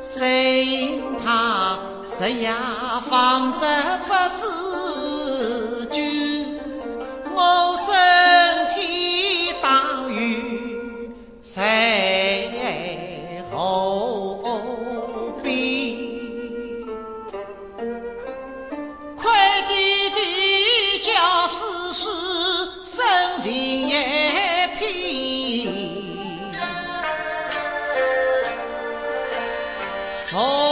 [0.00, 2.52] 谁因他日夜
[3.08, 3.66] 放着
[4.06, 4.42] 不知
[5.88, 5.96] 倦？
[7.34, 7.38] 我
[7.86, 7.93] 这。
[30.36, 30.63] Oh.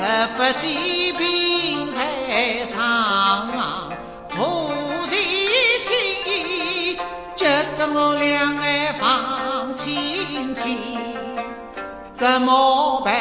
[0.00, 0.70] 若不见，
[1.16, 1.98] 病在
[2.66, 3.90] 床，
[4.30, 4.36] 夫
[5.08, 5.16] 妻
[5.82, 5.88] 情
[6.24, 6.96] 谊，
[7.34, 7.44] 觉
[7.76, 10.78] 得我两眼放晴天，
[12.14, 13.12] 怎么办？